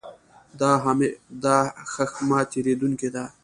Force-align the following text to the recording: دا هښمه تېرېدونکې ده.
دا 1.43 1.53
هښمه 1.95 2.39
تېرېدونکې 2.51 3.09
ده. 3.15 3.25